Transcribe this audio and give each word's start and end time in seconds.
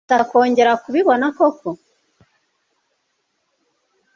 Urashaka 0.07 0.27
kongera 0.31 0.71
kubibona 0.83 1.25
koko? 1.37 1.69